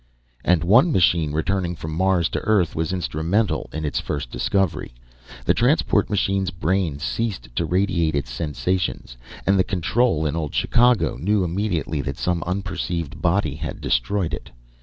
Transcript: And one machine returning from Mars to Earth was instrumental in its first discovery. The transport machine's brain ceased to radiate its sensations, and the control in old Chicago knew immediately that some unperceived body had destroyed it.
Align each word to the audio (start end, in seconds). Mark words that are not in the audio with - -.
And 0.43 0.63
one 0.63 0.91
machine 0.91 1.31
returning 1.31 1.75
from 1.75 1.93
Mars 1.93 2.27
to 2.29 2.39
Earth 2.39 2.75
was 2.75 2.91
instrumental 2.91 3.69
in 3.71 3.85
its 3.85 3.99
first 3.99 4.31
discovery. 4.31 4.95
The 5.45 5.53
transport 5.53 6.09
machine's 6.09 6.49
brain 6.49 6.97
ceased 6.97 7.55
to 7.55 7.65
radiate 7.65 8.15
its 8.15 8.31
sensations, 8.31 9.15
and 9.45 9.59
the 9.59 9.63
control 9.63 10.25
in 10.25 10.35
old 10.35 10.55
Chicago 10.55 11.17
knew 11.17 11.43
immediately 11.43 12.01
that 12.01 12.17
some 12.17 12.41
unperceived 12.47 13.21
body 13.21 13.53
had 13.57 13.79
destroyed 13.79 14.33
it. 14.33 14.49